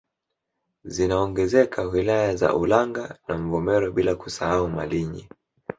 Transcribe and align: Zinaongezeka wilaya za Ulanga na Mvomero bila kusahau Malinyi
Zinaongezeka 0.83 1.81
wilaya 1.83 2.35
za 2.35 2.55
Ulanga 2.55 3.17
na 3.27 3.37
Mvomero 3.37 3.91
bila 3.91 4.15
kusahau 4.15 4.67
Malinyi 4.69 5.27